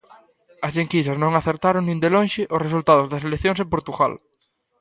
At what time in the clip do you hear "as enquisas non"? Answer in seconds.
0.67-1.31